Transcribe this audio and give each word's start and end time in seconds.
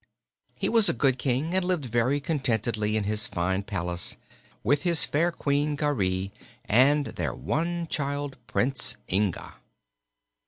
He 0.57 0.67
was 0.67 0.89
a 0.89 0.93
good 0.95 1.19
King 1.19 1.53
and 1.55 1.63
lived 1.63 1.85
very 1.85 2.19
contentedly 2.19 2.97
in 2.97 3.03
his 3.03 3.27
fine 3.27 3.61
palace, 3.61 4.17
with 4.63 4.81
his 4.81 5.05
fair 5.05 5.31
Queen 5.31 5.75
Garee 5.77 6.31
and 6.65 7.05
their 7.05 7.35
one 7.35 7.85
child, 7.85 8.35
Prince 8.47 8.97
Inga. 9.11 9.57